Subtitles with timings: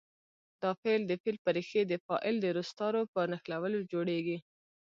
[0.61, 4.37] دا فعل د فعل په ریښې د فاعل د روستارو په نښلولو جوړیږي.